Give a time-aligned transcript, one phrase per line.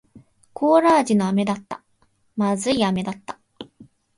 [0.53, 1.83] コーラ味の飴だった。
[2.35, 3.39] 不味い飴だった。